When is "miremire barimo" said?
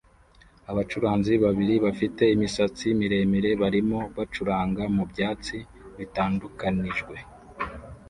2.99-3.99